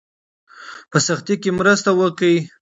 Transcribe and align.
په 0.91 0.97
سختۍ 1.07 1.35
کې 1.41 1.49
مرسته 1.59 1.89
وکړئ. 1.99 2.37